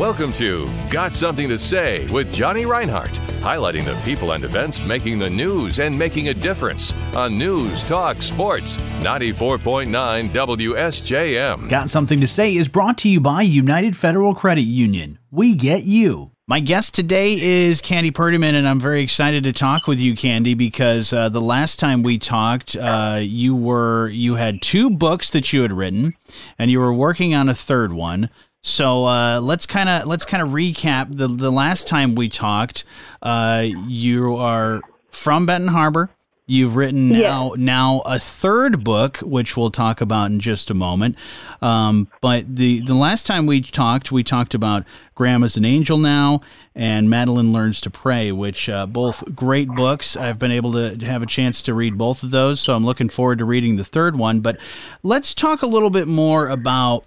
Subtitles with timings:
[0.00, 3.12] Welcome to Got Something to Say with Johnny Reinhardt,
[3.42, 8.22] highlighting the people and events making the news and making a difference on News Talk
[8.22, 11.68] Sports 94.9 WSJM.
[11.68, 15.18] Got Something to Say is brought to you by United Federal Credit Union.
[15.30, 16.30] We get you.
[16.48, 20.56] My guest today is Candi Purdiman, and I'm very excited to talk with you, Candi,
[20.56, 25.52] because uh, the last time we talked, uh, you were you had two books that
[25.52, 26.14] you had written,
[26.58, 28.30] and you were working on a third one.
[28.62, 32.84] So uh, let's kind of let's kind of recap the the last time we talked.
[33.22, 34.80] Uh, you are
[35.10, 36.10] from Benton Harbor.
[36.46, 41.16] You've written now now a third book, which we'll talk about in just a moment.
[41.62, 46.40] Um, but the the last time we talked, we talked about Grandma's an Angel now
[46.74, 50.16] and Madalin Learns to Pray, which uh, both great books.
[50.16, 53.08] I've been able to have a chance to read both of those, so I'm looking
[53.08, 54.40] forward to reading the third one.
[54.40, 54.58] But
[55.04, 57.04] let's talk a little bit more about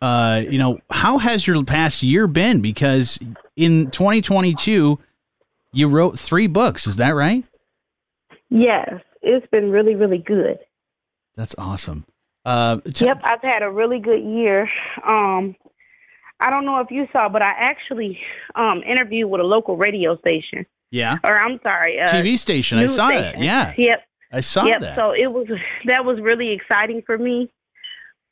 [0.00, 2.60] uh, you know, how has your past year been?
[2.60, 3.18] Because
[3.56, 4.98] in 2022,
[5.72, 6.86] you wrote three books.
[6.86, 7.44] Is that right?
[8.50, 10.58] Yes, it's been really, really good.
[11.36, 12.04] That's awesome.
[12.44, 14.68] Uh, t- yep, I've had a really good year.
[15.06, 15.56] Um,
[16.40, 18.20] I don't know if you saw, but I actually
[18.54, 20.66] um, interviewed with a local radio station.
[20.90, 21.18] Yeah.
[21.24, 22.78] Or I'm sorry, uh, TV station.
[22.78, 23.22] I saw station.
[23.22, 23.38] that.
[23.40, 23.74] Yeah.
[23.76, 24.04] Yep.
[24.30, 24.80] I saw yep.
[24.82, 24.96] that.
[24.96, 25.46] So it was
[25.86, 27.50] that was really exciting for me.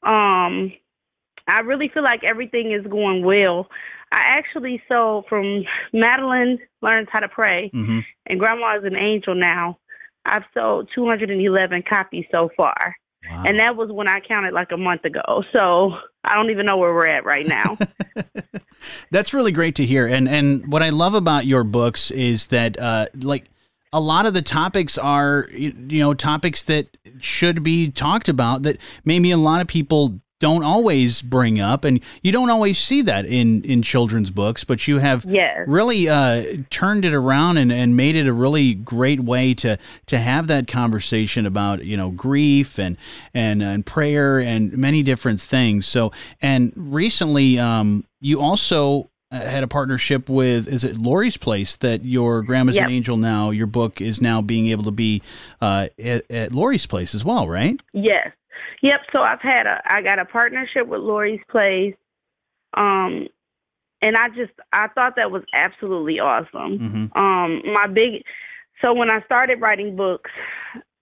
[0.02, 0.72] Um,
[1.48, 3.68] I really feel like everything is going well.
[4.10, 9.34] I actually so from Madalin learns how to pray hmm and Grandma is an angel
[9.34, 9.78] now.
[10.24, 12.96] I've sold 211 copies so far.
[13.28, 13.44] Wow.
[13.46, 15.44] And that was when I counted like a month ago.
[15.52, 17.76] So I don't even know where we're at right now.
[19.10, 20.06] That's really great to hear.
[20.06, 23.46] And and what I love about your books is that uh like
[23.92, 28.78] a lot of the topics are you know topics that should be talked about that
[29.04, 33.24] maybe a lot of people don't always bring up and you don't always see that
[33.24, 35.60] in in children's books but you have yes.
[35.68, 40.18] really uh, turned it around and, and made it a really great way to to
[40.18, 42.96] have that conversation about you know grief and
[43.32, 45.86] and and prayer and many different things.
[45.86, 51.76] So and recently, um, you also uh, had a partnership with is it Lory's Place
[51.76, 52.86] that your Grandma's Yep.
[52.86, 55.22] an Angel now your book is now being able to be
[55.60, 57.78] uh, at, at Lory's Place as well, right?
[57.92, 58.32] Yes.
[58.82, 59.00] Yep.
[59.14, 61.94] So I've had a I got a partnership with Lory's Place.
[62.76, 63.28] Um
[64.00, 66.78] and I just I thought that was absolutely awesome.
[66.78, 67.18] Mm-hmm.
[67.18, 68.22] Um my big
[68.84, 70.30] so when I started writing books,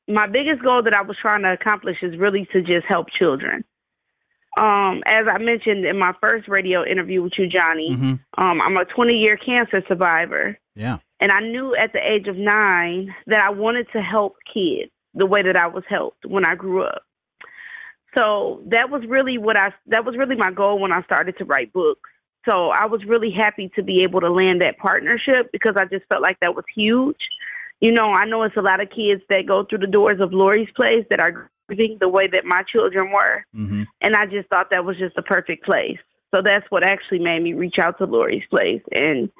[0.06, 3.64] my biggest goal that I was trying to accomplish is really to just help children.
[4.58, 8.76] Um, as I mentioned in my first radio interview with you, Johnny, hmm um, I'm
[8.76, 10.58] a 20 year cancer survivor.
[10.74, 10.98] Yeah.
[11.20, 15.26] And I knew at the age of nine that I wanted to help kids the
[15.26, 17.02] way that I was helped when I grew up.
[18.14, 21.44] So that was really what I that was really my goal when I started to
[21.44, 22.08] write books.
[22.48, 26.06] So I was really happy to be able to land that partnership because I just
[26.08, 27.20] felt like that was huge.
[27.80, 30.32] You know, I know it's a lot of kids that go through the doors of
[30.32, 33.44] Lory's place that are grieving the way that my children were.
[33.54, 35.98] hmm And I just thought that was just the perfect place.
[36.34, 38.82] So that's what actually made me reach out to Lory's place.
[38.92, 39.30] And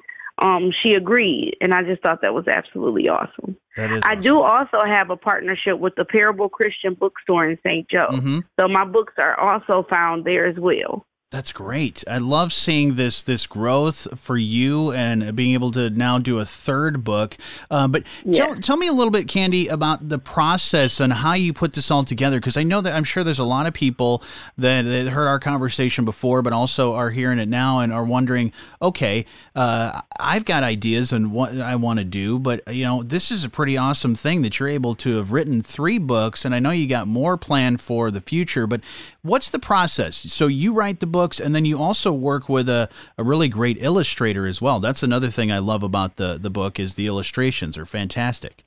[0.40, 1.56] um, she agreed.
[1.60, 3.56] And I just thought that was absolutely awesome.
[3.76, 4.02] That is.
[4.04, 7.88] I do also have a partnership with the Parable Christian Bookstore in St.
[7.88, 8.08] Joe.
[8.10, 11.06] hmm So my books are also found there as well.
[11.30, 12.02] That's great.
[12.08, 16.44] I love seeing this this growth for you and being able to now do a
[16.44, 17.36] third book.
[17.70, 18.02] Uh, but
[18.32, 18.60] tell, Yeah.
[18.60, 22.02] tell me a little bit, Candi, about the process and how you put this all
[22.02, 22.40] together.
[22.40, 24.24] Because I know that I'm sure there's a lot of people
[24.58, 28.52] that, that heard our conversation before, but also are hearing it now and are wondering,
[28.82, 29.24] okay,
[29.54, 33.44] uh, I've got ideas and what I want to do, but you know, this is
[33.44, 36.70] a pretty awesome thing that you're able to have written three books, and I know
[36.72, 38.66] you got more planned for the future.
[38.66, 38.80] But
[39.22, 40.16] what's the process?
[40.16, 42.88] So you write the books, and then you also work with a,
[43.18, 44.80] a really great illustrator as well.
[44.80, 48.64] That's another thing I love about the the book is the illustrations are fantastic.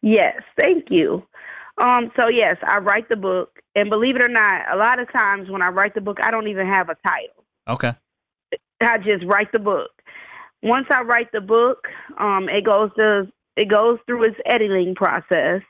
[0.00, 1.26] Yes, thank you.
[1.78, 5.10] Um, so yes, I write the book, and believe it or not, a lot of
[5.10, 7.44] times when I write the book, I don't even have a title.
[7.66, 7.92] Okay.
[8.80, 9.90] I just write the book.
[10.62, 11.88] Once I write the book,
[12.18, 15.62] um, it goes to it goes through its editing process,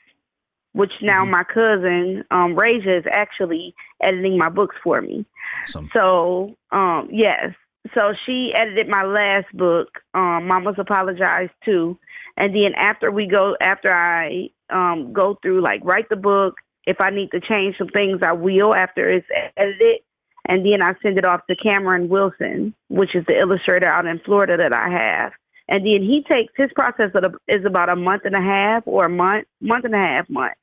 [0.74, 1.30] which now Mhm.
[1.30, 5.24] my cousin um, Raja is actually editing my books for me.
[5.62, 5.88] Awesome.
[5.94, 7.54] So um, yes,
[7.94, 11.98] so she edited my last book, um, Mama's Apologize too,
[12.36, 16.56] and then after we go, after I um, go through like write the book,
[16.86, 19.26] if I need to change some things, I will after it's
[19.56, 20.00] edited
[20.46, 24.18] and then I send it off to Cameron Wilson, which is the illustrator out in
[24.20, 25.32] Florida that I have.
[25.68, 28.82] And then he takes his process of the- is about a month and a half
[28.86, 30.54] or a month, month and a half, month.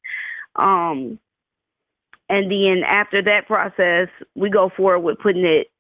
[0.56, 1.20] Um,
[2.30, 5.72] and then after that process, we go forward with putting it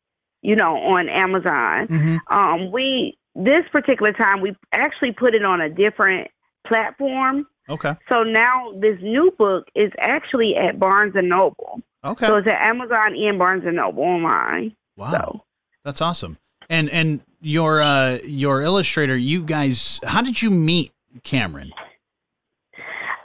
[0.41, 1.87] you know, on Amazon.
[1.87, 2.17] Mm-hmm.
[2.27, 6.29] Um, we this particular time we actually put it on a different
[6.67, 7.47] platform.
[7.69, 7.95] Okay.
[8.09, 11.81] So now this new book is actually at Barnes and Noble.
[12.03, 12.25] Okay.
[12.25, 14.75] So it's at Amazon and Barnes and Noble online.
[14.97, 15.11] wow.
[15.11, 15.43] So
[15.85, 16.37] That's awesome.
[16.69, 20.91] And and your uh your illustrator, you guys how did you meet
[21.23, 21.71] Cameron?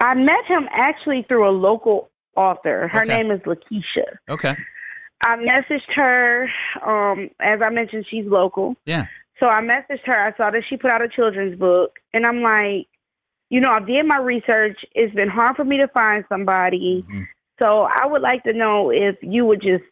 [0.01, 2.89] I met him actually through a local author.
[2.89, 3.17] Her Okay.
[3.17, 4.05] name is Lakeisha.
[4.29, 4.57] Okay.
[5.23, 6.49] I messaged her.
[6.85, 8.77] Um, as I mentioned, she's local.
[8.85, 9.07] Yeah.
[9.41, 10.19] So I messaged her.
[10.19, 12.87] I saw that she put out a children's book, and I'm like,
[13.49, 14.79] you know, I did my research.
[14.95, 17.05] It's been hard for me to find somebody.
[17.11, 17.27] Mhm.
[17.59, 19.85] So I would like to know if you would just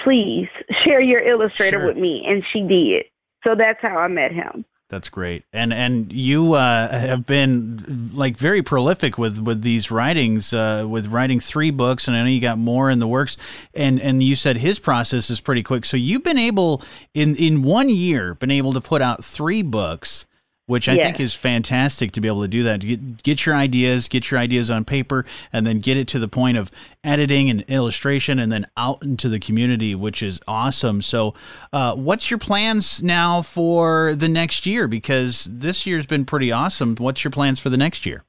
[0.00, 0.48] please
[0.84, 1.86] share your illustrator Sure.
[1.86, 3.04] with me, and she did.
[3.46, 4.64] So that's how I met him.
[4.88, 5.44] That's great.
[5.52, 11.08] And and you uh, have been like very prolific with with these writings, uh, with
[11.08, 13.36] writing three books, and I know you got more in the works.
[13.74, 15.84] And and you said his process is pretty quick.
[15.84, 16.82] So you've been able
[17.14, 20.24] in in one year been able to put out three books.
[20.68, 21.04] Which I Yes.
[21.04, 22.80] think is fantastic to be able to do that.
[22.80, 26.26] Get, get your ideas, get your ideas on paper, and then get it to the
[26.26, 26.72] point of
[27.04, 31.02] editing and illustration, and then out into the community, which is awesome.
[31.02, 31.34] So,
[31.72, 34.88] uh, what's your plans now for the next year?
[34.88, 36.96] Because this year's been pretty awesome.
[36.96, 38.24] What's your plans for the next year?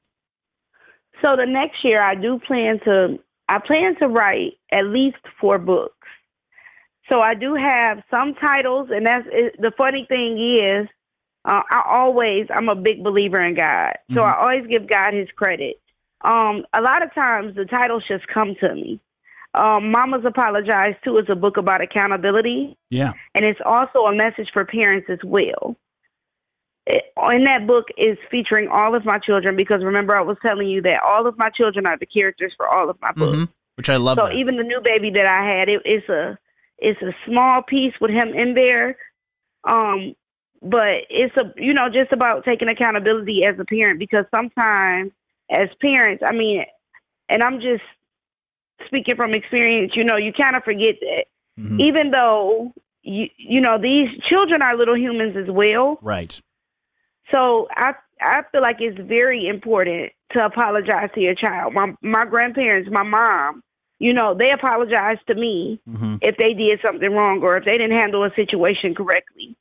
[1.24, 3.18] So the next year, I do plan to.
[3.48, 5.94] I plan to write at least four books.
[7.10, 10.86] So I do have some titles, and that's it, the funny thing is,
[11.48, 14.26] uh, I always I'm a big believer in God, so Mhm.
[14.32, 15.80] I always give God His credit.
[16.22, 19.00] Um, a lot of times the titles just come to me.
[19.54, 23.12] Um, Mama's Apologize too is a book about accountability, Yeah.
[23.34, 25.76] and it's also a message for parents as well.
[26.86, 30.68] It, in that book is featuring all of my children because remember I was telling
[30.68, 33.38] you that all of my children are the characters for all of my books.
[33.38, 33.44] hmm
[33.76, 34.18] Which I love.
[34.18, 34.34] So that.
[34.34, 36.38] even the new baby that I had, it, it's a
[36.78, 38.96] it's a small piece with him in there,
[39.64, 40.14] um,
[40.62, 45.12] but it's a you know just about taking accountability as a parent because sometimes
[45.50, 46.64] as parents, I mean,
[47.28, 47.82] and I'm just
[48.86, 51.24] speaking from experience, you know, you kind of forget that
[51.58, 51.80] Mhm.
[51.80, 52.72] even though
[53.02, 55.98] you you know these children are little humans as well.
[56.02, 56.40] Right.
[57.32, 61.74] So I I feel like it's very important to apologize to your child.
[61.74, 63.62] My my grandparents, my mom,
[63.98, 67.78] you know, they apologized to me hmm if they did something wrong or if they
[67.78, 69.56] didn't handle a situation correctly.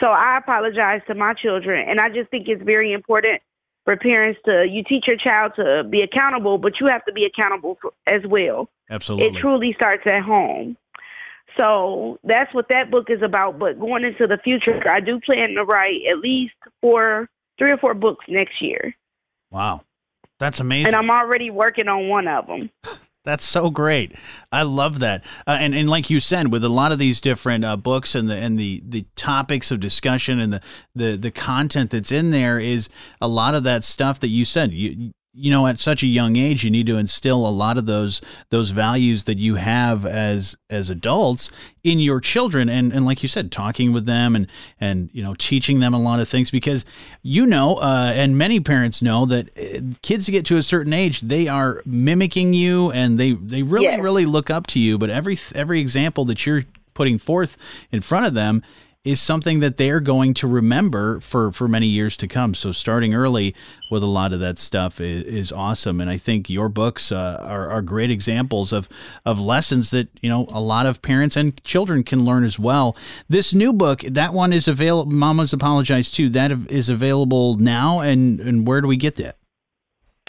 [0.00, 3.40] So I apologize to my children and I just think it's very important
[3.84, 7.24] for parents to you teach your child to be accountable, but you have to be
[7.24, 8.68] accountable for, as well.
[8.90, 9.38] Absolutely.
[9.38, 10.76] It truly starts at home.
[11.56, 13.58] So that's what that book is about.
[13.58, 17.78] But going into the future, I do plan to write at least four, three or
[17.78, 18.96] four books next year.
[19.50, 19.82] wow.
[20.40, 20.88] That's amazing.
[20.88, 22.68] And I'm already working on one of them.
[23.24, 24.14] That's so great.
[24.52, 25.24] I love that.
[25.46, 28.28] Uh, and and like you said, with a lot of these different uh, books and
[28.28, 30.60] the and the the topics of discussion and the
[30.94, 32.90] the the content that's in there is
[33.22, 34.72] a lot of that stuff that you said.
[34.72, 37.86] You you know, at such a young age, you need to instill a lot of
[37.86, 38.20] those
[38.50, 41.50] those values that you have as as adults
[41.82, 44.46] in your children, and and like you said, talking with them and
[44.80, 46.84] and you know teaching them a lot of things because
[47.22, 51.20] you know, uh, and many parents know that uh, kids get to a certain age,
[51.20, 54.00] they are mimicking you, and they they really Yes.
[54.00, 54.98] really look up to you.
[54.98, 56.64] But every every example that you're
[56.94, 57.56] putting forth
[57.90, 58.62] in front of them
[59.04, 62.54] is something that they're going to remember for for many years to come.
[62.54, 63.54] So starting early
[63.90, 67.38] with a lot of that stuff is, is awesome, and I think your books uh,
[67.42, 68.88] are are great examples of
[69.24, 72.96] of lessons that you know a lot of parents and children can learn as well.
[73.28, 75.12] This new book, that one is available.
[75.12, 76.28] Mama's Apologize too.
[76.30, 79.36] That is available now, and and where do we get that?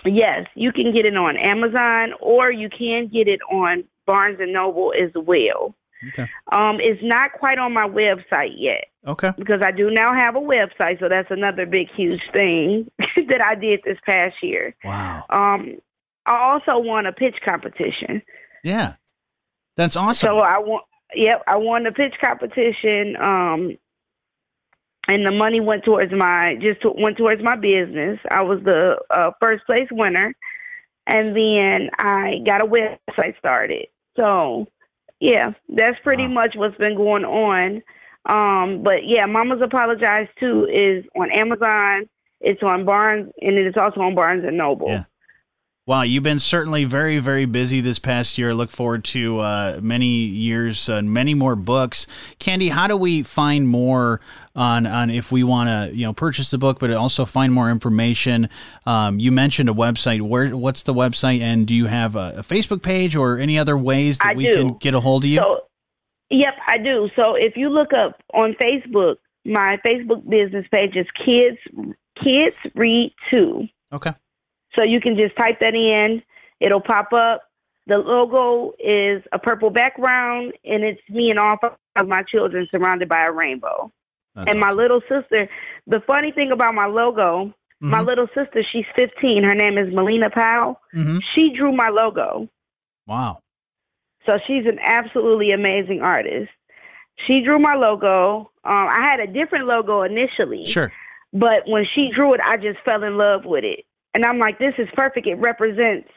[0.05, 4.53] Yes, you can get it on Amazon or you can get it on Barnes and
[4.53, 5.73] Noble as well.
[6.09, 6.29] Okay.
[6.51, 9.31] Um, it's not quite on my website yet Okay.
[9.37, 13.55] because I do now have a website, so that's another big, huge thing that I
[13.55, 14.75] did this past year.
[14.83, 15.25] Wow.
[15.29, 15.77] Um,
[16.25, 18.21] I also won a pitch competition.
[18.63, 18.95] Yeah.
[19.77, 20.27] That's awesome.
[20.27, 20.81] So I won.
[21.13, 23.15] Yep, I won the pitch competition.
[23.21, 23.77] Um,
[25.07, 28.19] and the money went towards my just to, went towards my business.
[28.31, 30.33] I was the uh, first place winner,
[31.05, 33.87] and then I got a website started.
[34.17, 34.67] So,
[35.19, 36.33] yeah, that's pretty Wow.
[36.33, 37.81] much what's been going on.
[38.27, 42.09] Um, but yeah, Mama's Apologize too is on Amazon.
[42.41, 44.89] It's on Barnes, and it is also on Barnes and Noble.
[44.89, 45.03] Yeah.
[45.87, 48.55] Wow, you've been certainly very, very busy this past year.
[48.55, 52.07] Look forward to uh, many years and many more books.
[52.39, 54.19] Candi, how do we find more
[54.55, 57.69] on on if we want to, you know, purchase the book, but also find more
[57.69, 58.49] information?
[58.87, 60.21] Um, you mentioned a website.
[60.21, 60.57] Where?
[60.57, 61.41] What's the website?
[61.41, 64.47] And do you have a, a Facebook page or any other ways that I we
[64.47, 64.53] do.
[64.55, 65.37] can get a hold of you?
[65.37, 65.65] So,
[66.31, 67.09] Yep, I do.
[67.15, 71.59] So if you look up on Facebook, my Facebook business page is Kids
[72.23, 73.67] Kids Read Two.
[73.93, 74.13] Okay.
[74.75, 76.21] So you can just type that in.
[76.59, 77.43] It'll pop up.
[77.87, 81.57] The logo is a purple background, and it's me and all
[81.95, 83.91] of my children surrounded by a rainbow.
[84.33, 84.77] That's and my awesome.
[84.77, 85.47] little sister,
[85.87, 88.05] the funny thing about my logo, my Mhm.
[88.07, 89.43] little sister, she's 15.
[89.43, 90.81] Her name is Melina Powell.
[90.95, 91.21] Mhm.
[91.35, 92.49] She drew my logo.
[93.07, 93.39] Wow.
[94.25, 96.51] So she's an absolutely amazing artist.
[97.27, 98.49] She drew my logo.
[98.63, 100.91] Um, I had a different logo initially, Sure.
[101.31, 103.85] but when she drew it, I just fell in love with it.
[104.15, 105.27] And I'm like, this is perfect.
[105.27, 106.07] It represents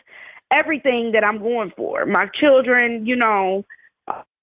[0.52, 2.06] everything that I'm going for.
[2.06, 3.64] My children, you know,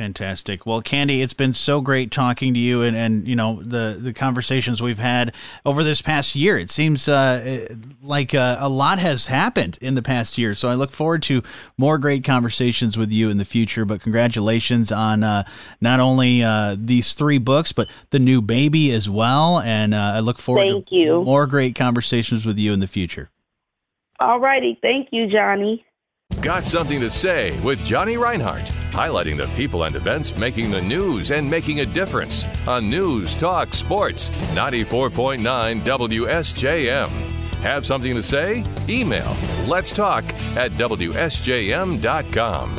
[0.00, 0.64] Fantastic.
[0.64, 4.14] Well, Candi, it's been so great talking to you, and, and you know the the
[4.14, 5.34] conversations we've had
[5.66, 6.56] over this past year.
[6.56, 7.68] It seems uh,
[8.02, 10.54] like uh, a lot has happened in the past year.
[10.54, 11.42] So I look forward to
[11.76, 13.84] more great conversations with you in the future.
[13.84, 15.42] But congratulations on uh,
[15.82, 19.60] not only uh, these three books, but the new baby as well.
[19.60, 21.24] And uh, I look forward Thank to you.
[21.24, 23.28] more great conversations with you in the future.
[24.18, 24.78] All righty.
[24.80, 25.84] Thank you, Johnny.
[26.40, 31.30] Got something to say with Johnny Reinhardt, highlighting the people and events making the news
[31.30, 37.10] and making a difference on News Talk Sports 94.9 WSJM.
[37.60, 38.64] Have something to say?
[38.88, 39.36] Email
[39.70, 40.24] let's talk
[40.56, 42.76] at WSJM.com.